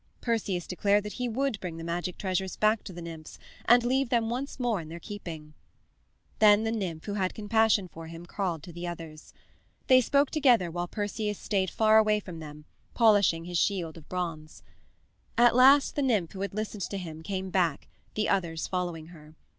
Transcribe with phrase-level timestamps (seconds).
[0.19, 4.09] Perseus declared that he would bring the magic treasures back to the nymphs and leave
[4.09, 5.53] them once more in their keeping.
[6.39, 9.31] Then the nymph who had compassion for him called to the others.
[9.85, 14.63] They spoke together while Perseus stayed far away from them, polishing his shield of bronze.
[15.37, 19.35] At last the nymph who had listened to him came back, the others following her.